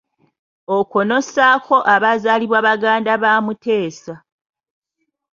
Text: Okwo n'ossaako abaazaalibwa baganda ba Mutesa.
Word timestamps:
Okwo 0.77 0.99
n'ossaako 1.07 1.77
abaazaalibwa 1.93 2.59
baganda 2.67 3.13
ba 3.23 3.31
Mutesa. 3.45 4.15